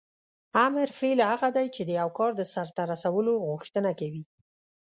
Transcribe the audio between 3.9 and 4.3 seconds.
کوي.